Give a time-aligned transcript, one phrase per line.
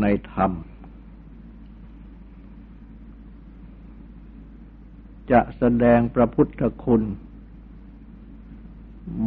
[0.00, 0.52] ในธรรม
[5.30, 7.02] จะแสดงพระพุทธคุณ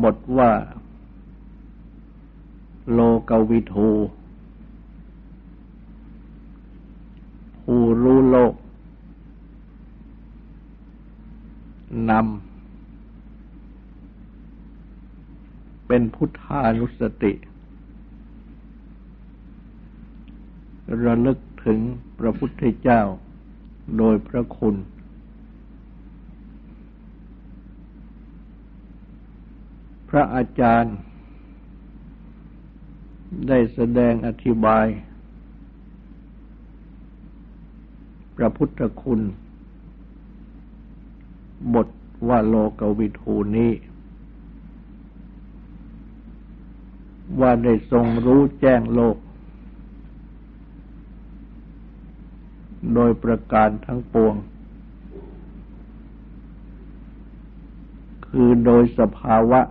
[0.04, 0.52] บทว่า
[2.94, 3.89] โลกวิทู
[7.62, 8.54] ผู้รู้โลก
[12.09, 12.42] นำ
[15.88, 17.34] เป็นพุทธานุสติ
[21.06, 21.80] ระลึกถึง
[22.20, 23.02] พระพุทธเจ้า
[23.97, 24.75] โดยพระคุณ
[30.09, 30.95] พระอาจารย์
[33.48, 34.86] ได้แสดงอธิบาย
[38.38, 39.22] พระพุทธคุณ
[41.73, 41.88] บท
[42.28, 43.72] ว่าโลกวิทูนี้
[47.39, 49.17] ว่าได้ทรงรู้แจ้งโลก
[52.93, 54.36] โดยประการทั้งปวง
[58.27, 59.61] คือโดยสภาวะ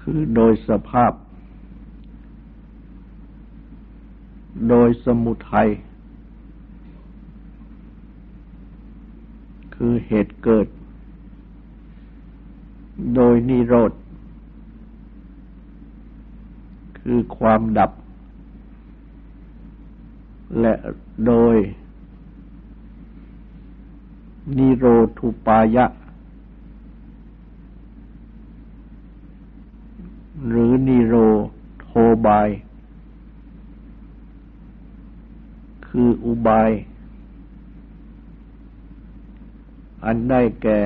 [0.00, 1.12] คือโดยสภาพ
[4.68, 5.68] โดยสมุทัย
[9.74, 10.66] คือเหตุเกิด
[13.14, 13.92] โดยนิโรธ
[17.08, 17.90] คือความดับ
[20.60, 20.74] และ
[21.26, 21.56] โดย
[24.56, 24.84] นิโร
[25.18, 25.86] ธุปายะ
[30.48, 31.14] หรือนิโร
[31.80, 31.88] โท
[32.26, 32.48] บาย
[35.86, 36.70] คืออุบาย
[40.04, 40.80] อันได้แก่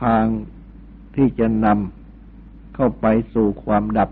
[0.00, 0.24] ทาง
[1.14, 1.97] ที่จะนำ
[2.80, 4.10] เข้าไปสู่ความดับ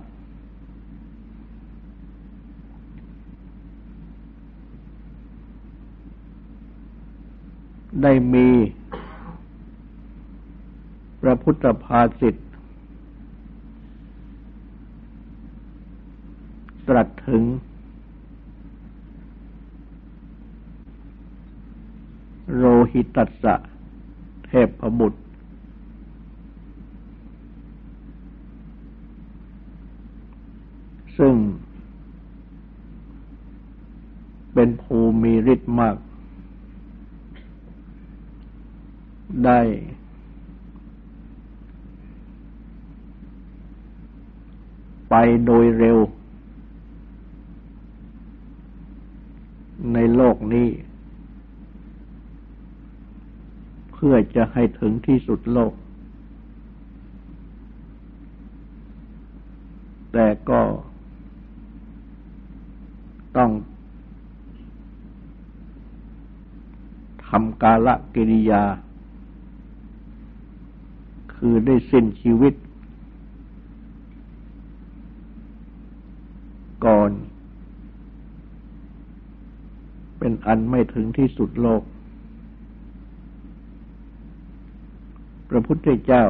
[8.03, 8.49] ได้มี
[11.21, 12.38] พระพุทธภาสิทธ
[16.88, 17.43] ตรัสถึง
[22.54, 23.54] โรหิตัสสะ
[24.47, 25.25] เทพบุตร
[31.19, 31.34] ซึ่ง
[34.54, 35.97] เป็นภูมิฤทธิ์มาก
[39.44, 39.60] ได้
[45.10, 45.99] ไปโดยเร็ว
[49.94, 50.69] ในโลกนี้
[53.93, 55.72] เพื่อจะให้ถึงที่สุดโลก
[60.12, 60.62] แต่ก็
[63.36, 63.50] ต้อง
[67.28, 68.65] ทำกาลกิริยา
[71.34, 72.54] คือได้สิ้นชีวิต
[76.86, 77.10] ก่อน
[80.18, 81.83] เป็นอันไม่ถึงที่สุดโลก
[85.48, 86.24] พระพุทธเจ้า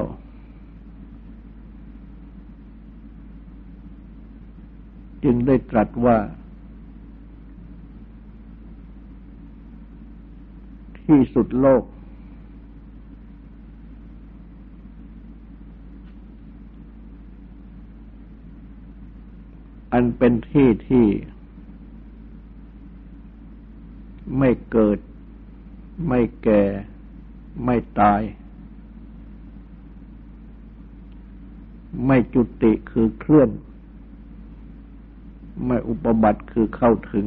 [5.24, 6.16] จึงได้ตรัสว่า
[11.06, 11.84] ที่สุดโลก
[19.92, 21.06] อันเป็นที่ที่
[24.38, 24.98] ไม่เกิด
[26.08, 26.62] ไม่แก่
[27.64, 28.20] ไม่ตาย
[32.06, 33.50] ไม่จุติคือเคลื่อน
[35.66, 37.26] ไม่อุปบัติคือเข้าถึง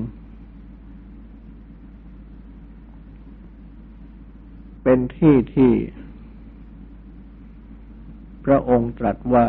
[4.92, 5.72] เป็นที่ที่
[8.46, 9.46] พระองค์ตรัสว่า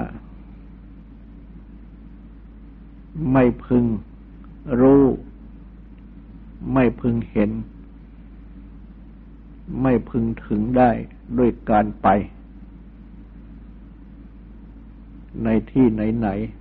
[3.33, 3.85] ไม่พึง
[4.81, 5.05] รู้
[6.75, 7.51] ไม่พึงเห็น
[9.83, 10.91] ไม่พึงถึงได้
[11.39, 12.09] ด้วยการไป
[15.45, 16.61] ในที่ไหนๆ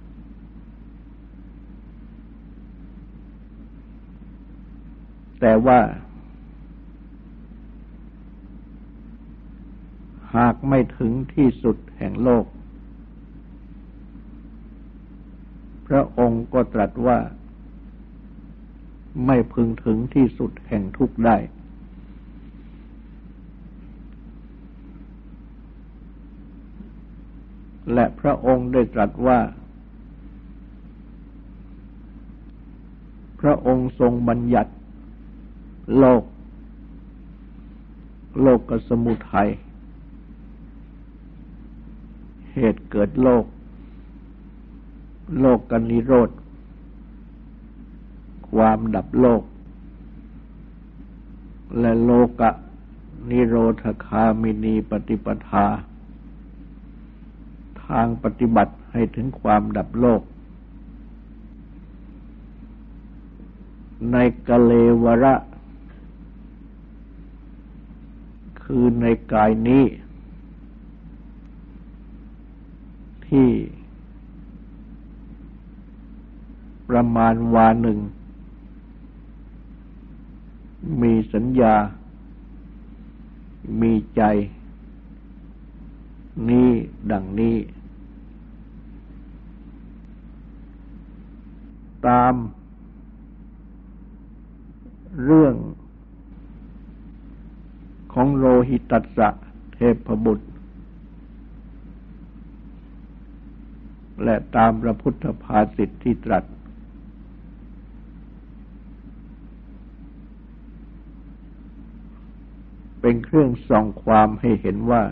[5.39, 5.79] แต่ว่า
[10.35, 12.45] หากไม่ถึงที่สุดแห่งโลก
[15.87, 17.17] พระองค์ก็ตรัสว่า
[19.25, 21.37] ไม่พึงถึงที่สุดแห่งทุกได้
[27.93, 29.39] และพระองค์ได้ตรัสว่า
[33.41, 34.73] พระองค์ทรงบัญญัติ
[35.97, 36.23] โลก
[38.41, 39.49] โลกกสมุทัย
[42.59, 43.45] เหตุเกิดโลก
[45.39, 46.29] โลกกันนิโรธ
[48.49, 49.41] ความดับโลก
[51.79, 52.51] และโลกะ
[53.29, 55.65] นิโรธคามินีปฏิปทา
[57.83, 60.21] ทางปฏิบัติให้ถึงความดับโลก
[64.11, 64.17] ใน
[64.47, 64.73] กะเล
[65.03, 65.35] วระ
[68.63, 69.83] คือในกายนี้
[73.29, 73.49] ที่
[76.89, 77.97] ประมาณวาหนึ่ง
[81.01, 81.75] มีสัญญา
[83.81, 84.21] มีใจ
[86.49, 86.69] นี้
[87.11, 87.55] ดังนี้
[92.07, 92.33] ตาม
[95.25, 95.55] เรื่อง
[98.13, 99.29] ของโรหิตัสสะ
[99.73, 100.48] เทพบุตร
[104.23, 106.43] และตามพระพุทธภาษิตที่ตรัส
[113.01, 115.03] เป็นเครื่องส่องความให้เห็นว่า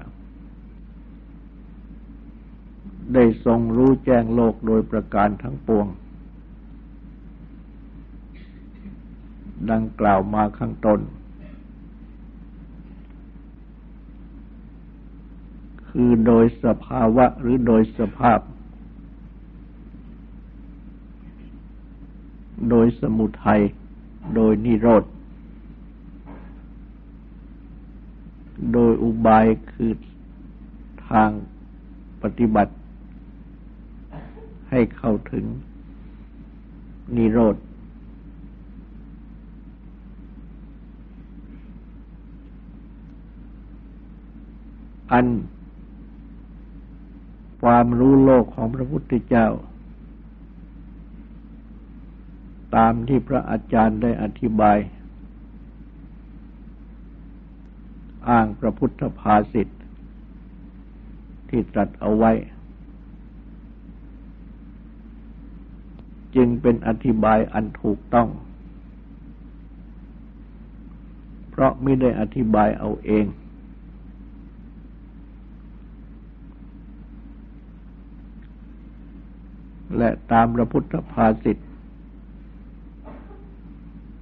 [3.13, 5.87] ได้ทรงรู้แจ้งโลกโดยประการทั้งปวง
[9.71, 10.99] ดังกล่าวมาข้างต้น
[15.89, 18.39] คือโดยสภาวะหรือโดยสภาพ
[22.69, 23.61] โดยสมุทัย
[24.35, 25.03] โดยนิโรธ
[28.73, 29.91] โดยอุบายคือ
[31.09, 31.29] ทาง
[32.21, 32.73] ปฏิบัติ
[34.69, 35.45] ให้เข้าถึง
[37.15, 37.55] นิโรธ
[45.11, 45.25] อัน
[47.61, 49.47] ความรู้โลกของพระพุทธเจ้า
[52.77, 54.77] ตามที่พระอาจารย์ได้อธิบาย
[58.29, 59.67] อ้างพระพุทธภาษิต
[61.49, 62.31] ที่ตรัสเอาไว้
[66.35, 68.29] จึงเป็นอธิบายอันถูกต้อง
[71.49, 73.25] เพราะไม่ได้อธิบายเอาเอง
[79.97, 81.57] และตามพระพุทธภาษิต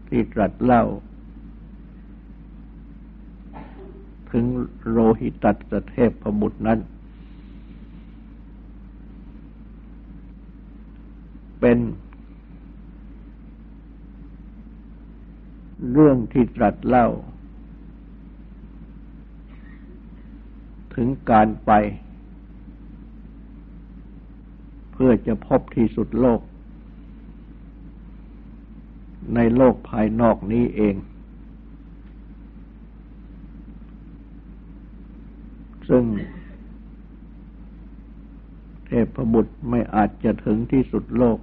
[0.10, 0.84] ที่ตรัสเล่า
[4.32, 4.46] ถึง
[4.90, 6.80] โรหิตัสเทพพบุตรนั้น
[11.60, 11.78] เป็น
[15.92, 17.08] เรื่องที่ตรัสเล่า
[20.96, 21.72] ถึงการไป
[24.92, 26.42] เพื่อจะพบที่สุดโลก
[29.34, 30.96] ในโลกภายนอกนี้เอง
[35.89, 36.03] ซึ่ง
[38.86, 41.39] เทพบุตรไม่อาจจะถึงที่สุดโลก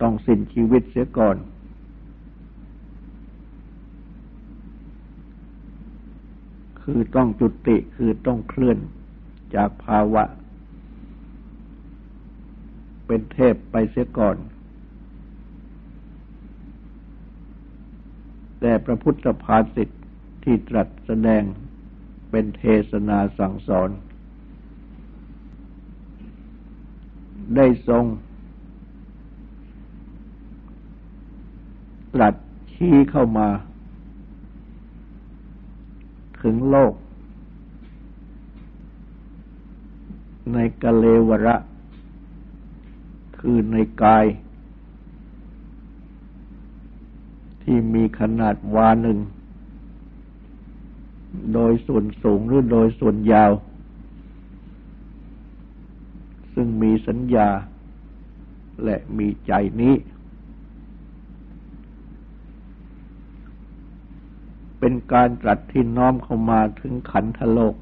[0.00, 1.36] ต้องสิ้นชีวิตเสียก่อน
[6.82, 8.78] คือต้องจุติคือต้องเคลื่อน
[9.54, 10.22] จากภาวะ
[13.06, 14.36] เป็นเทพไปเสียก่อน
[18.66, 19.88] แต่พระพุทธภาษิต
[20.44, 21.42] ที่ตรัสแสดง
[22.30, 23.90] เป็นเทศนาสั่งสอน
[27.56, 28.04] ได้ทรง
[32.14, 32.34] ตรัส
[32.72, 33.48] ชี้เข้ามา
[36.42, 36.94] ถึงโลก
[40.52, 41.56] ในกะเลวระ
[43.38, 44.24] คือในกาย
[47.64, 49.18] ที่มีขนาดวาหนึ่ง
[51.54, 53.52] โดยส่วนสูงหรือโดยส่วนยาว
[56.54, 57.48] ซึ่งมีสัญญา
[58.84, 59.94] และมีใจนี้
[64.78, 67.74] เป็นการตรัสที่น้อมเข้ามาถึงขันธโลก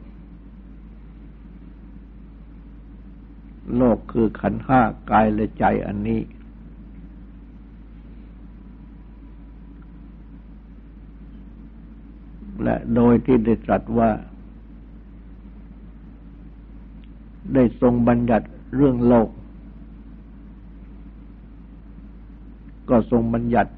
[3.77, 6.21] โลกคือขันห้ากายและใจอันนี้
[12.63, 14.11] และโดยที่ได้ตรัสว่า
[17.55, 19.29] ได้ทรงบัญญัติเรื่องโลก
[22.89, 23.73] ก็ทรงบัญญัติ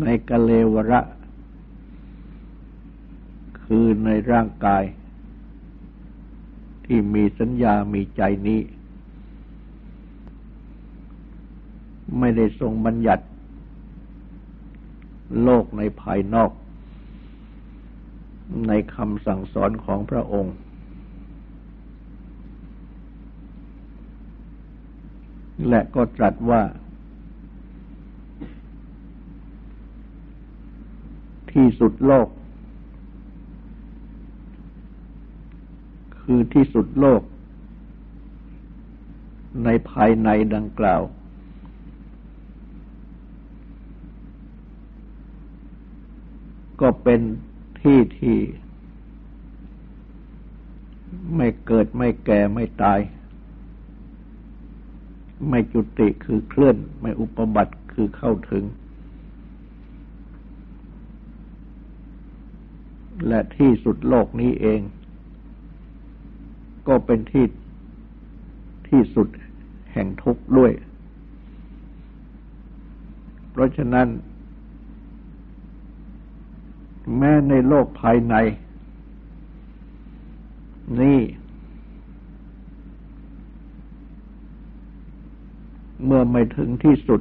[0.00, 1.00] ในกะเลวระ
[3.64, 4.82] คือในร่างกาย
[6.84, 8.60] ที่มีสัญญามีใจนี้
[12.18, 13.24] ไม่ได้ทรงบัญญัติ
[15.42, 16.50] โลกในภายนอก
[18.68, 20.54] ในคำสั่งสอนของพระองค์
[25.68, 26.62] และก็ตรัสว่า
[31.52, 32.28] ที่สุดโลก
[36.20, 37.22] คือที่สุดโลก
[39.64, 41.02] ในภายในดังกล่าว
[46.80, 47.20] ก็เป็น
[47.80, 48.38] ที่ที่
[51.36, 53.00] ไม่เกิดไม่แก่ไม่ตาย
[55.48, 58.64] ไม่จุติคือเคลื่อน ไม่อุปบัติคือเข้าถึง
[63.28, 64.80] และที่สุดโลกนี้เอง
[66.88, 67.46] ก็เป็นที่
[68.88, 69.28] ที่สุด
[69.92, 70.72] แห่งทุกข์ด้วย
[73.50, 74.06] เพราะฉะนั้น
[77.16, 78.34] แม้ในโลกภายใน
[81.00, 81.20] นี่
[86.04, 87.20] เมื่อไม่ถึงที่สุด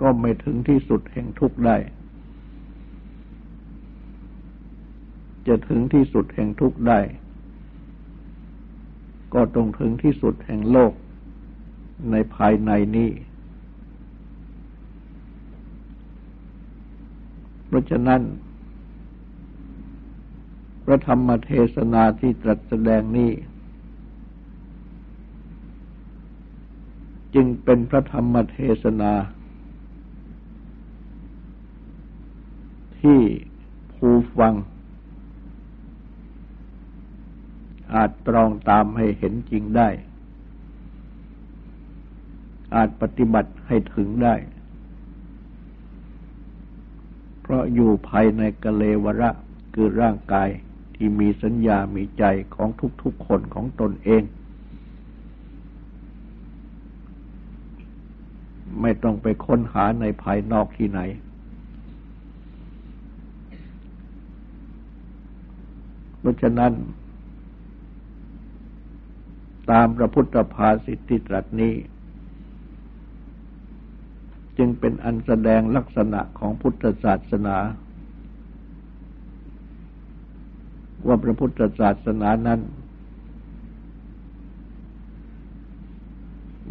[0.00, 1.76] ก็ไม่ถึงที่สุดแห่งทุกข์ได้
[5.46, 7.00] จะถึงที่สุดแห่งทุกข์ได้
[9.34, 10.92] ก็ต้องถึงที่สุดแห่งโลก
[12.10, 13.10] ในภายในนี้
[17.72, 18.22] เพราะฉะนั้น
[20.84, 23.30] พระธรรมเทศนาที่ตรัสแสดงนี้
[27.34, 29.12] จึงเป็นพระธรรมเทศนา
[33.00, 33.20] ที่
[33.94, 34.54] ผู้ฟัง
[37.94, 39.88] อาจตรองตามให้เห็นจริงได้
[42.74, 44.34] อาจปฏิบัติให้ถึงได้
[47.52, 49.30] ราะอยู่ภายในกะเลวระ
[49.74, 50.48] คือร่างกาย
[50.94, 52.68] ที่มีสัญญามีใจของ
[53.02, 54.22] ทุกๆคนของตนเอง
[58.80, 61.00] ไม่ต้องไปค้นหาในภายนอกที่ไหน
[66.18, 66.72] เพราะฉะนั้น
[69.70, 71.72] ตามพระพุทธภาสิทธิตรัสนี้
[74.58, 77.56] จึงเป็นอันแสดงลักษณะของพุทธศาสนา
[81.06, 82.60] ว่าพระพุทธศาสนานั้น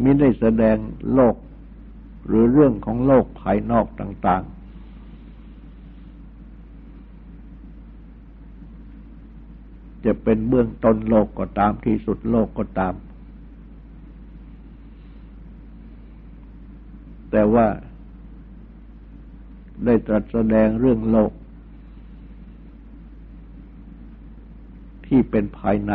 [0.04, 0.78] มิได้แสดง
[1.14, 1.36] โลก
[2.28, 4.62] หรือเรื่องของโลกภายนอกต่าง ๆ
[10.06, 12.94] จะเป็นเบื้องต้นโลกก็ตามที่สุดโลกก็ตาม
[17.32, 17.68] แต่ว่า
[19.86, 21.32] ได้ตรัสแสดงเรื่องโลก
[25.06, 25.94] ที่เป็นภายใน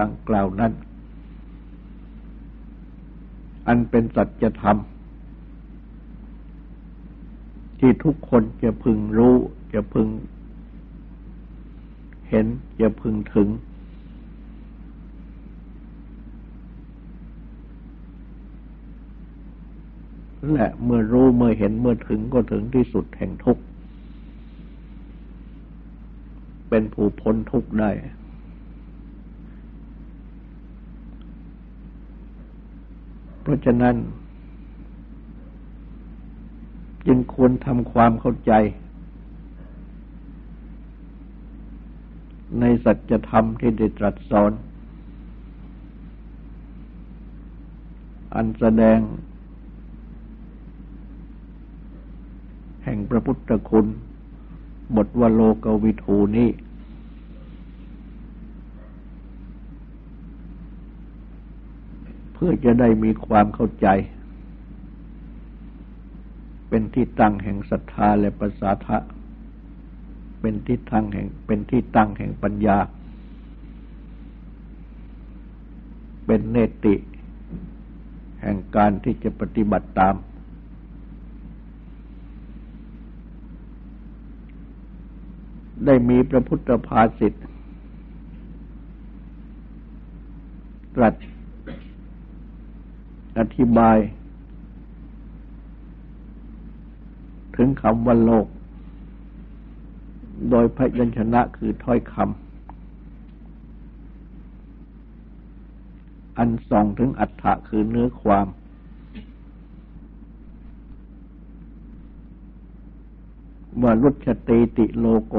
[0.00, 0.72] ดังกล่าวนั้น
[3.66, 4.76] อันเป็นสัจธรรม
[7.78, 9.36] ที่ทุกคนจะพึงรู้
[9.74, 10.08] จะพึง
[12.28, 12.46] เห็น
[12.80, 13.48] จะพึงถึง
[20.52, 23.62] และเมื่อรู้เมื่อเห็นเมื่อถึงก็ถึงที่สุดแห่งทุกข์
[26.68, 27.90] เป็นผู้พ้นทุกข์ได้
[33.42, 33.96] เพราะฉะนั้น
[37.06, 38.52] จึงควรทำความเข้าใจ
[42.60, 44.52] ในสัจธรรมที่ได้ตรัสสอน
[48.34, 48.98] อันแสดง
[52.84, 53.86] แห่ง พระพุทธคุณ
[54.96, 56.50] บทวโลกวิทูนี้
[62.32, 63.86] เพื่อจะได้มีความเข้าใจ
[66.68, 68.98] เป็นที่ตั้งแห่งศรัทธาและประสาทะ
[70.40, 72.78] เป็นที่ตั้งแห่งเป็นที่ตั้งแห่งปัญญา
[76.26, 76.94] เป็นเนติ
[78.42, 80.14] แห่งการที่จะปฏิบัติตาม
[85.86, 87.34] ได้มีพระพุทธภาษิต
[90.94, 91.14] ตรัส
[93.38, 93.98] อธิบาย
[97.56, 98.46] ถึงคำว่าโลก
[100.50, 102.24] โดยพยัญชนะคือถ้อยคำ
[106.38, 108.46] อันส่องถึงอัฏฐะคือเนื้อความ
[113.82, 115.34] ว่ารุชติติโลโก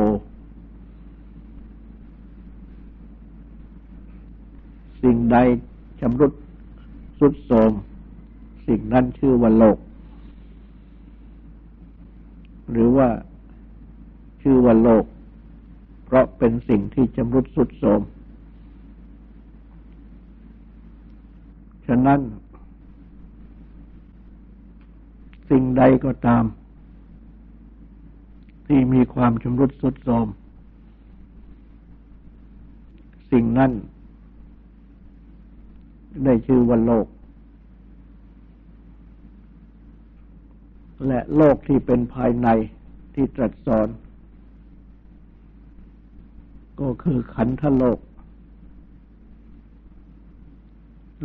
[5.03, 5.38] สิ่งใด
[6.00, 6.34] ชำรุด
[7.20, 7.72] สุดโทม
[8.67, 9.77] สิ่งนั้นชื่อว่าโลก
[12.72, 13.10] หรือว่า
[14.41, 15.03] ชื่อว่าโลก
[16.05, 18.01] เพราะเป็นสิ่งที่ชำรุดสุดโทม
[21.88, 22.20] ฉะนั้น
[25.50, 26.44] สิ่งใดก็ตาม
[28.68, 30.27] ที่มีความชำรุดสุดโทม
[33.31, 33.72] สิ่งนั้น
[36.24, 37.08] ได้ชื่อว่าโลก
[41.08, 42.48] และโลกที่เป็นภายใน
[43.14, 43.88] ที่ตรัสสอน
[46.80, 48.00] ก็คือขันธโลก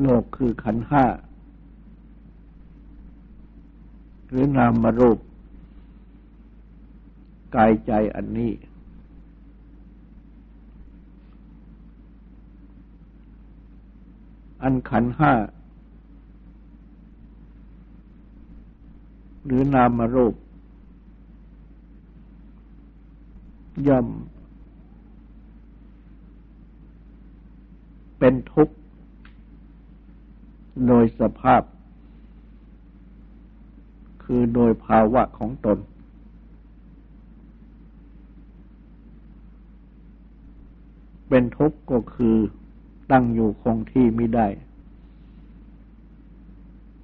[0.03, 1.05] โลกคือขันห้า
[4.29, 5.19] หรือนามรูป
[7.57, 8.53] กายใจอันนี้
[14.69, 15.33] อันขันห้า
[19.45, 20.35] หรือนามรูป
[23.89, 24.07] ย่อม
[28.19, 28.77] เป็นทุกข์
[30.87, 31.63] โดยสภาพ
[34.25, 35.79] คือโดยภาวะของตน
[41.29, 42.37] เป็นทุกข์ก็คือ
[43.11, 44.47] ตั้งอยู่คงที่ไม่ได้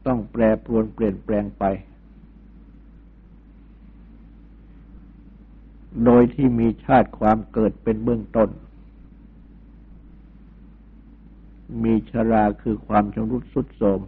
[0.06, 1.64] ต้องแปรปรวนเปลี่ยนแปลงไป
[6.04, 8.50] โดยที่มีชาติความเกิดเป็นเบื้องต้น
[11.84, 14.00] มีชราคือความชำรุดสุดโทม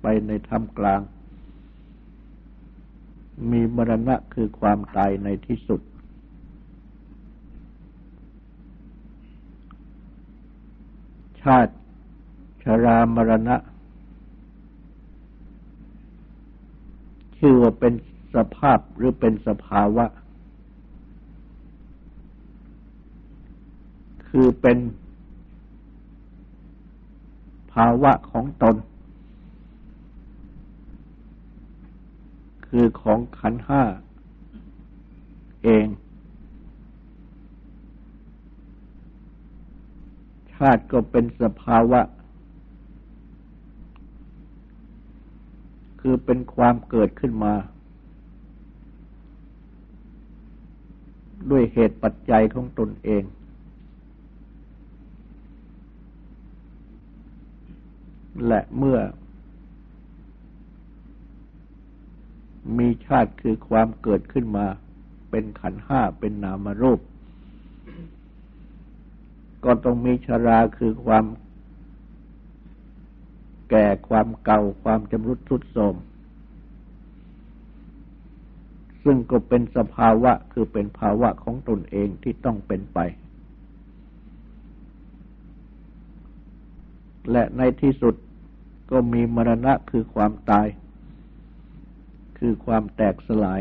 [0.00, 1.00] ไปในธรรมกลาง
[3.50, 5.80] มีมรณะคือความตายในที่สุด
[11.46, 11.72] ชาติ
[12.62, 13.56] ชรามรณะ
[17.38, 17.92] ชื่อว่าเป็น
[18.34, 20.06] สภาพหรือเป็นสภาวะ
[24.28, 24.78] คือเป็น
[27.72, 28.76] ภาวะของตน
[32.66, 33.82] คือของขันห้า
[35.64, 35.86] เอง
[40.56, 42.00] ชาติก็เป็นสภาวะ
[46.00, 47.54] คือเป็นความเกิดขึ้นมา
[51.50, 53.22] ด้วยเหตุปัจจัยของตนเอง
[58.46, 58.98] และเมื่อ
[62.78, 64.66] มีชาติคือความเกิดขึ้นมา
[65.30, 67.00] เป็นขันห้าเป็นนามรูป
[69.64, 71.24] ก็ต้องมีชราคือความ
[73.70, 75.94] แก่ความเก่าความจำรุดทุดโทม
[79.04, 82.98] ซึ่งก็เป็นสภาวะคือเป็นภาวะของตนเองที่ต้องเป็นไป
[87.32, 88.14] และในที่สุด
[88.90, 90.66] ก็มีมรณะคือความตาย
[92.38, 93.60] คือความแตกสลาย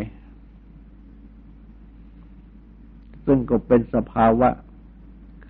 [3.26, 4.50] ซึ่งก็เป็นสภาวะ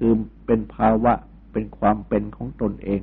[0.07, 1.13] คือเป็นภาวะ
[1.51, 3.01] เป็นความเป็นของตนเอง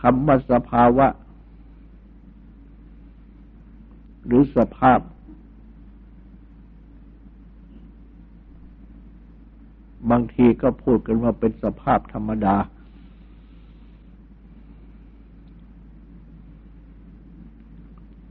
[0.00, 1.06] คำว่าสภาวะ
[4.26, 5.00] หรือสภาพ
[10.10, 12.56] บางทีก็พูดกันว่าเป็นสภาพธรรมดา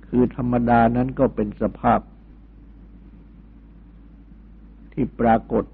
[0.07, 1.99] คือธรรมดานั้นก็เป็นสภาพ
[4.93, 5.65] ที่ปรากฏ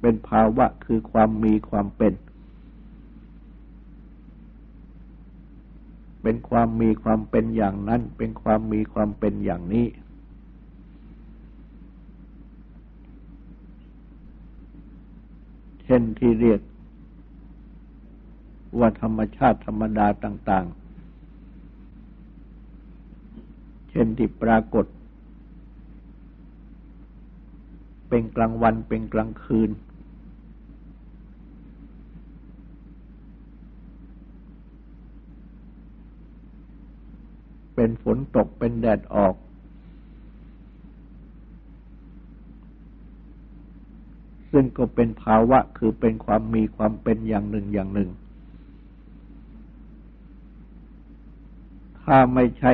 [0.00, 2.12] เป็นภาวะคือความมีความเป็น
[6.22, 9.86] เป็นความมีความเป็นอย่างนั้น เป็นความมีความเป็นอย่างนี้
[15.84, 16.60] เช่นที่เรียก
[18.78, 20.76] ว่าธรรมชาติธรรมดาต่าง ๆ
[23.90, 24.86] เช่นที่ปรากฏ
[28.08, 29.70] เป็นกลางวันเป็นกลางคืน
[37.74, 39.34] เป็นฝนตกเป็นแดดออก
[44.52, 48.10] ซึ่งก็เป็นภาวะคือเป็นความมีความเป็นอย่างหนึ่งอย่างหนึ่ง
[52.02, 52.72] ถ้าไม่ใช่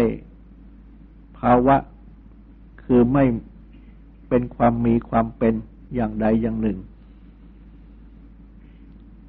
[1.39, 1.77] ภาวะ
[2.85, 3.25] คือไม่
[4.35, 5.55] เป็นความมีความเป็น
[5.95, 6.79] อย่างใดอย่างหนึ่ง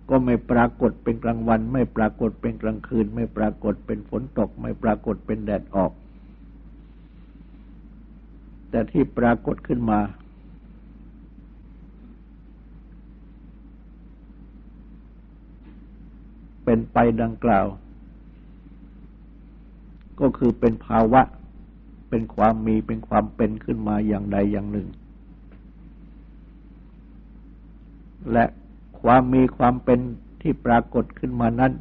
[0.10, 5.92] ก็ไม่ปรากฏเป็นกลางวัน ไม่ปรากฏเป็นกลางคืน ไม่ปรากฏเป็นฝนตก ไม่ปรากฏเป็นแดดออก
[8.70, 10.00] แต่ที่ปรากฏขึ้นมา
[16.64, 17.66] เป็นไปดังกล่าว
[20.20, 21.22] ก็คือเป็นภาวะ
[22.16, 24.88] เป็นความมีเป็นความเป็นขึ้นมาอย่างใดอย่างหนึ่ง
[28.32, 28.46] และ
[29.02, 30.00] ความมีความเป็น
[30.42, 31.72] ที่ปรากฏขึ้นมานั้น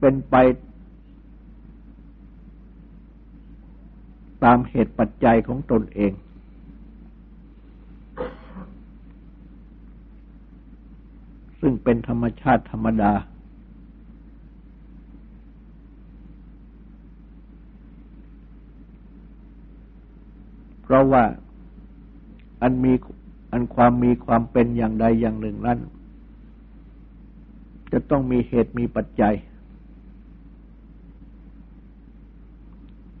[0.00, 0.34] เป็นไป
[4.44, 6.12] ตามเหตุปัจจัยของตนเอง
[11.60, 13.12] ซึ่งเป็นธรรมชาติธรรมดา
[20.86, 21.24] เพราะว่า
[22.62, 22.92] อันมี
[23.52, 25.78] อันความมีความเป็นอย่างใดอย่างหนึ่งนั้น
[27.92, 29.34] จะต้องมีเหตุมีปัจจัย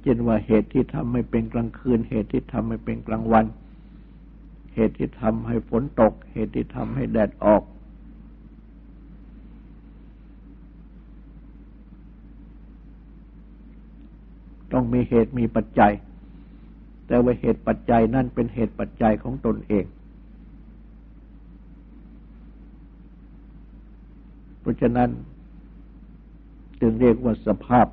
[0.02, 3.44] เช่นว่าเหตุที่ทำให้เป็นกลางคืน เหตุที่ทำให้เป็นกลางวัน
[4.74, 7.62] เหตุที่ทำให้ฝนตก เหตุที่ทำให้แดดออก
[14.72, 15.92] ต้องมีเหตุมีปัจจัย
[17.06, 19.86] แต่ว่าเหตุปัจจัยนั่นเป็นเหตุปัจจัยของตนเอง
[24.66, 25.10] ราะฉะนั้น
[26.80, 27.86] จึงเรียกว่าสภาพ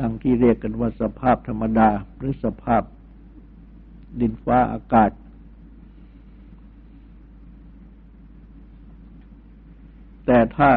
[0.00, 2.82] ดังที่เรียกกันว่าสภาพธรรมดา หรือสภาพ
[4.20, 5.10] ดินฟ้าอากาศ
[10.26, 10.70] แต่ถ้า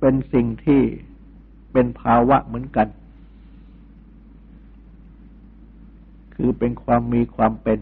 [0.00, 0.82] เป็นสิ่งที่
[1.80, 2.88] เป็นภาวะเหมือนกัน
[6.34, 7.78] คือเป็นความมีความเป็น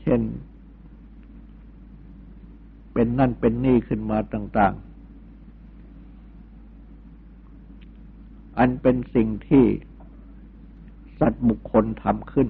[0.00, 0.20] เช่น
[2.92, 4.74] เป็นนั่นเป็นนี่ขึ้นมาต่าง
[7.60, 9.64] ๆ อันเป็นสิ่งที่
[11.18, 12.48] สัตว์บุคคลทำขึ้น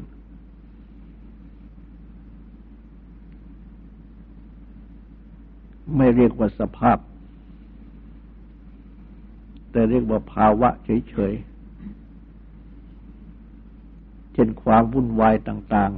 [5.97, 6.99] ไม่เรียกว่าสภาพ
[9.71, 15.93] แต่เรียกว่าภาวะเฉยๆ เช่นความวุ่นวายต่าง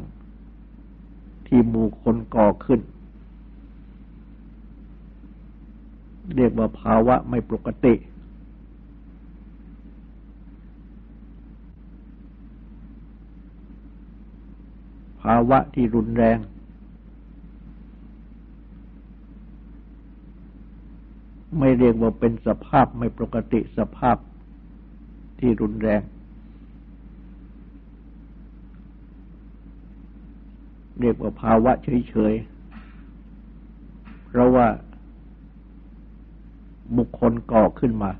[0.70, 2.80] ๆ ที่หมู่คนก่อขึ้น
[6.36, 7.94] เรียกว่าภาวะไม่ปกติ
[15.22, 16.38] ภาวะที่รุนแรง
[21.58, 24.16] ไม่เรียกว่าเป็นสภาพไม่ปกติสภาพ
[25.38, 26.02] ที่รุนแรง
[31.00, 31.72] เรียกว่าภาวะ
[32.08, 34.66] เฉยๆ เพราะว่า
[36.96, 38.10] บุคคลก่อขึ้นมา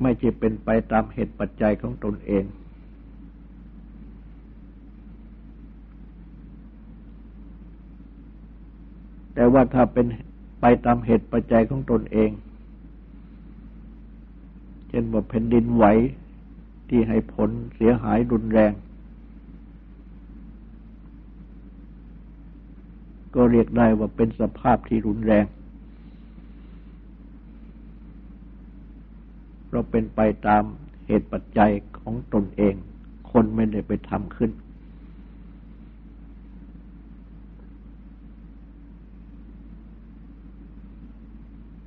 [0.00, 2.44] ไม่จะเป็นไปตามเหตุปัจจัยของตนเอง
[9.34, 10.06] แต่ว่าถ้าเป็น
[10.64, 12.30] ไปตามเหตุปัจจัยของตนเอง
[14.88, 15.84] เช่นว่าแผ่นดินไหว
[16.88, 18.72] ที่ให้ผลเสียหายรุนแรง
[23.34, 25.44] ก็เรียกได้ว่าเป็นสภาพที่รุนแรง
[29.70, 30.62] เราเป็นไปตาม
[31.06, 32.74] เหตุปัจจัยของตนเอง
[33.32, 34.50] คนไม่ได้ไปทำขึ้น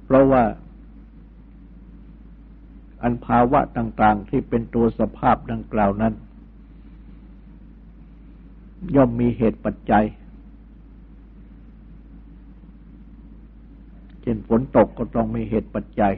[0.05, 0.43] เพราะว่า
[3.01, 6.13] อันภาวะต่างๆที่เป็นตัวสภาพดังกล่าวนั้น
[8.95, 10.05] ย่อมมีเหตุปัจจัย
[14.21, 16.13] เช่นฝนตกก็ต้องมีเหตุปัจจัย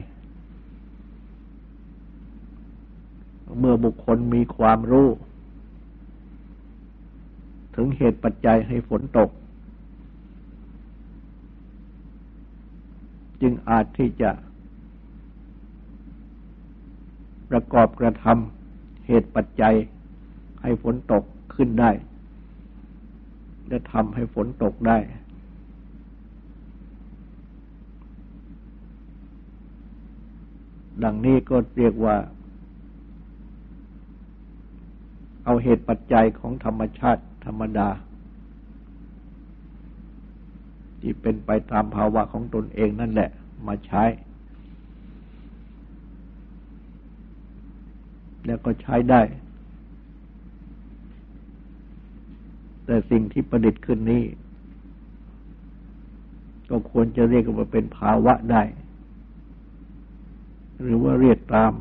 [3.58, 5.08] เมื่อบุคคลมีความรู้
[7.74, 9.30] ถึงเหตุปัจจัยให้ฝนตก
[13.42, 14.30] จึงอาจที่จะ
[17.50, 19.74] ประกอบกระทำเหตุปัจจัย
[20.62, 21.24] ให้ฝนตก
[21.54, 21.90] ขึ้นได้
[23.68, 24.98] และทำให้ฝนตกได้
[31.04, 32.16] ดังนี้ก็เรียกว่า
[35.44, 37.88] เอาเหตุปัจจัยของธรรมชาติธรรมดา
[41.00, 43.30] ที่เป็นไปตามภาวะของตนเองนั่นแหละ
[43.66, 44.04] มาใช้
[48.46, 49.22] แล้วก็ใช้ได้
[52.84, 54.24] แต่สิ่งที่ประดิษฐ์ขึ้นนี้
[56.70, 58.62] ก็ควรจะเรียกว่าเป็นภาวะได้
[60.82, 61.72] หรือว่าเรียกตาม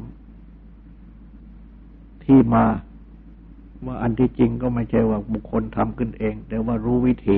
[2.26, 2.66] ที่มา
[3.86, 7.38] ว่าอันที่จริงก็ไม่ใช่ว่าบุคคลทำขึ้นเอง แต่ว่ารู้วิธี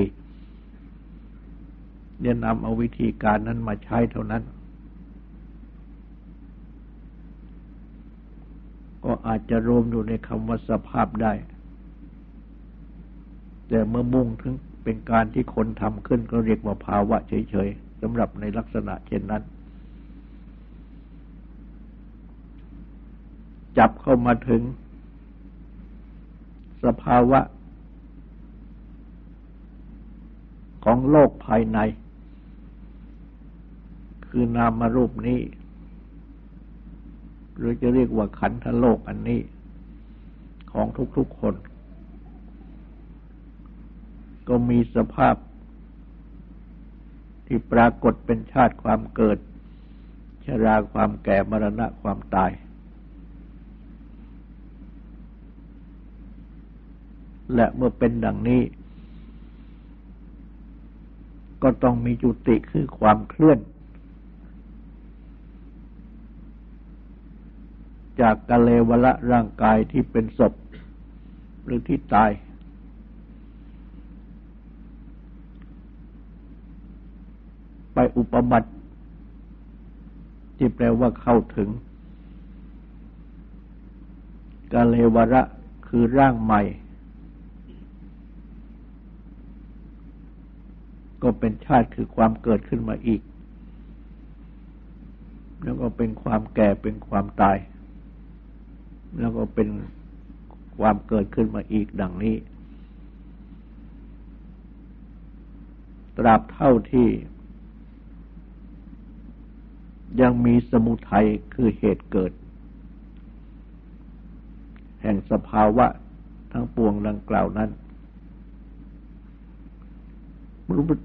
[2.20, 4.42] เรียนนำเอาวิธีการนั้นมาใช้เท่านั้น
[9.04, 11.32] ก็อาจจะรวมอยู่ในคำว่าสภาพได้
[13.68, 14.54] แต่เมื่อมุ่งถึง
[14.84, 19.42] เป็นการที่คนทำขึ้นก็เรียกว่าภาวะเฉยๆสำหรับในลักษณะเช่นนั้น
[23.78, 24.62] จับเข้ามาถึง
[26.84, 27.40] สภาวะ
[30.84, 31.78] ของโลกภายใน
[34.30, 35.40] คือนามรูปนี้
[37.56, 39.40] หรือจะเรียกว่าขันธโลกอันนี้
[40.72, 41.54] ของทุกๆคน
[44.48, 45.36] ก็มีสภาพ
[47.46, 49.38] ที่ปรากฏเป็นชาติความเกิด
[50.46, 52.50] ชราความแก่มรณะความตาย
[57.54, 58.62] และเมื่อเป็นดังนี้
[61.62, 63.58] ก็ต้องมีจุติคือความเคลื่อน
[68.30, 70.54] จากกะเลวละร่างกายที่เป็นศพ
[71.64, 72.30] หรือที่ตาย
[77.92, 78.70] ไปอุปบัติ
[80.56, 81.68] ที่แปลว่าเข้าถึง
[84.72, 85.42] กาเลวระ
[85.86, 86.62] คือร่างใหม่
[91.22, 93.22] ก็เป็นชาติคือความเกิดขึ้นมาอีก
[95.62, 97.58] แล้วก็เป็นความแก่เป็นความตาย
[99.18, 99.68] แล้วก็เป็น
[100.78, 102.36] ความเกิดขึ้นมาอีกดังนี้
[106.16, 107.08] ตราบเท่าที่
[110.20, 112.32] ยังมีสมุทัยคือเหตุเกิด
[115.02, 115.86] แห่งสภาวะ
[116.52, 117.70] ทั้งปวงดังกล่าวนั้น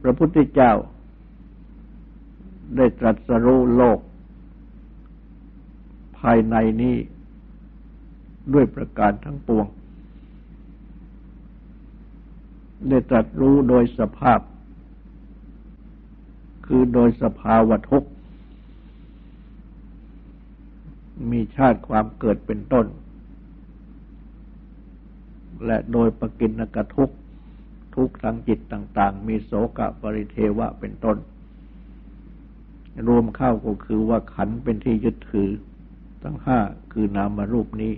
[0.03, 0.73] พระพุทธเจ้า
[2.75, 3.99] ได้ตรัสรู้โลก
[6.19, 6.95] ภายในนี้
[8.53, 9.67] ด้วยประการทั้งปวง
[12.89, 14.39] ได้ตรัสรู้โดยสภาพ
[16.65, 18.05] คือโดยสภาวะทุก
[21.31, 22.85] มีชาติความเกิดเป็นต้น
[25.65, 27.15] และโดยปกินกทุกข์
[27.95, 31.17] ทุกข์ทางจิตต่าง ๆ มีโสกะปริเทวะเป็นต้น
[33.07, 35.49] รวมเข้าก็คือว่าขันเป็นที่ยึดถือ
[36.23, 36.59] ทั้งห้า
[36.91, 37.93] คือนามรูปนี้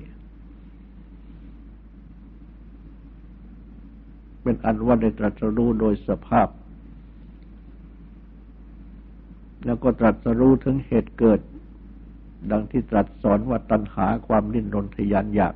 [4.47, 6.47] เป็นอันว่าได้ตรัสรู้โดยสภาพ
[9.65, 11.39] แล้วก็ตรัสรู้ถึงเหตุเกิด
[12.51, 15.55] ดังที่ตรัสสอนว่าตัณหาความดิ้นรนทยานอยาก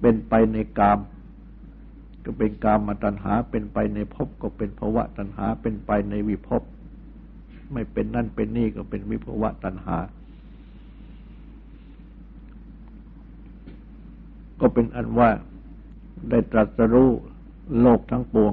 [0.00, 0.98] เป็นไปในกาม
[2.24, 6.62] ก็เป็นกามมาตัณหาเป็นไปในภพก็เป็นภวะตัณหาเป็นไปในวิภพ
[7.72, 9.96] ไม่เป็นนั่นเป็นนี่ก็เป็นวิภวะตัณหา
[14.60, 15.30] ก็เป็นอันว่า
[16.30, 17.10] ได้ตรัสรู้
[17.80, 18.52] โลกทั้งปวง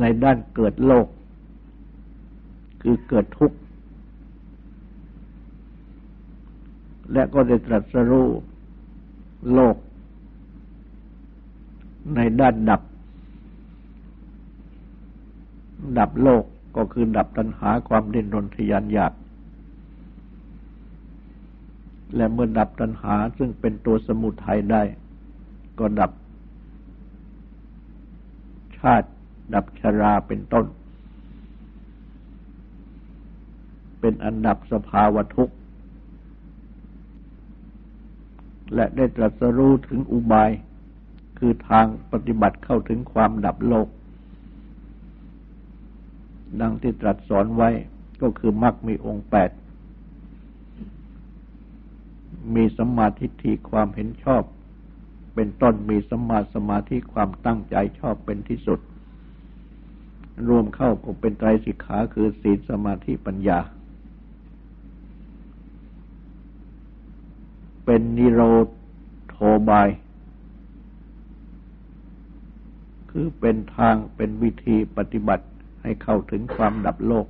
[0.00, 1.06] ในด้านเกิดโลก
[2.82, 3.58] คือเกิดทุกข์
[7.12, 8.28] และก็ได้ตรัสรู้
[9.54, 9.76] โลก
[12.14, 12.82] ในด้านดับ
[15.98, 16.44] ดับโลก
[16.76, 19.12] ก็คือดับตัณหาความดิ้นรนทยานอยาก
[22.16, 24.82] และเมื่อดับตัณหาซึ่งเป็นตัวสมุทัยได้
[25.78, 26.10] ก็ดับ
[28.78, 29.08] ชาติ
[29.54, 30.66] ดับชราเป็นต้น
[34.00, 35.54] เป็นอันดับสภาวะทุกข์
[38.74, 40.50] และได้ตรัสรู้ถึงอุบาย
[41.38, 43.88] คือทางปฏิบัติเข้าถึงความดับโลก
[46.60, 47.70] ดังที่ตรัสสอนไว้
[48.22, 49.50] ก็คือมรรคมีองค์แปด
[52.54, 54.42] มีสมาธิทิความเห็นชอบ
[55.34, 58.80] เป็นต้นมีสมาสมาธิความตั้งใจชอบเป็นที่สุด
[60.48, 63.58] รวมเข้าก็เป็นไตรสิกขาคือศีลสมาธิปัญญา
[67.84, 68.66] เป็นนิโรธ
[69.28, 69.36] โท
[69.68, 69.88] บาย
[73.10, 75.46] คือเป็นทางเป็นวิธีปฏิบัติ
[75.82, 77.26] ให้เข้าถึงความดับโลก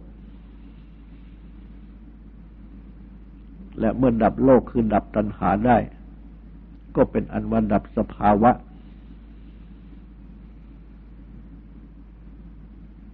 [3.81, 5.79] และเมื่อดับโลกคือดับตัณหาได้
[6.97, 8.51] ก็เป็นอันวันดับสภาวะ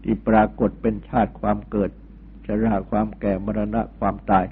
[0.02, 1.90] ที่ปรากฏเป็นชาติความเกิด
[2.46, 4.44] ชราความแก่มรณะความตาย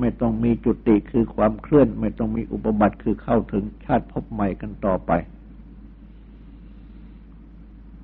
[0.00, 5.12] ไม่ต้องมีจุติคือความเคลื่อน ไม่ต้องมีอุปบัติคือเข้าถึงชาติพบใหม่กันต่อไป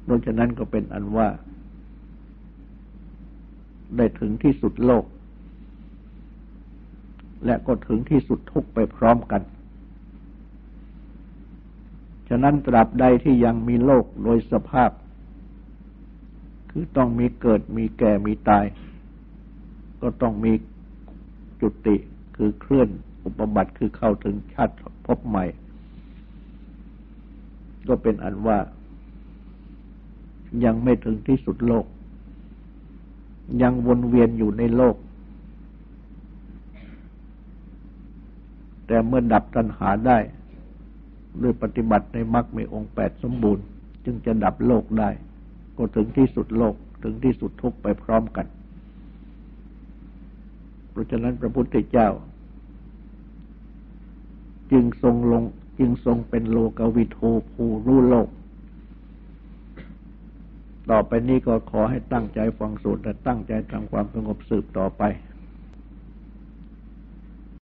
[0.04, 1.28] เพราะฉะนั้นก็เป็นอันว่า
[3.96, 5.04] ได้ถึงที่สุดโลก
[7.44, 9.42] และก็ถึงที่สุดทุกไปพร้อมกัน
[12.28, 14.90] ฉะนั้นตราบใดที่ยังมีโลกโดยสภาพ
[16.70, 18.64] คือต้องมีเกิดมีแก่มีตาย
[20.00, 20.52] ก็ต้องมี
[21.60, 21.96] จุติ
[22.36, 22.88] คือเคลื่อน
[23.24, 24.74] อุปบัติคือเข้าถึงชาติ
[25.06, 25.44] พบใหม่
[27.88, 28.58] ก็เป็นอันว่า
[30.64, 31.86] ยังไม่ถึงที่สุดโลก
[33.62, 34.96] ยังวนเวียนอยู่ในโลก
[38.88, 40.18] แต่เมื่อดับตัณหาได้
[41.42, 43.64] ด้วยปฏิบัติในมรรคมีองค์แปดสมบูรณ์
[44.04, 45.10] จึงจะดับโลกได้
[45.76, 48.46] ก็ถึงที่สุดโลกถึงที่สุดทุกไปพร้อมกัน
[50.90, 52.08] เพราะฉะนั้นพระพุทธเจ้า
[54.72, 55.42] จึงทรงลง
[55.78, 57.18] จึงทรงเป็นโลกวิโท
[57.52, 58.28] ผู้รู้โลก
[60.90, 65.02] ต่อไปนี้ก็ขอให้ตั้งใจฟังสูตรและตั้งใจทำความสงบสืบต่อไป